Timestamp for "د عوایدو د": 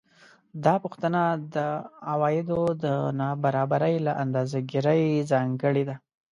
1.55-2.85